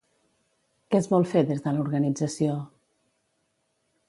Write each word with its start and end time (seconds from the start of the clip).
Què 0.93 1.01
es 1.01 1.09
vol 1.11 1.27
fer 1.33 1.45
des 1.51 1.61
de 1.67 1.75
l'organització? 1.77 2.57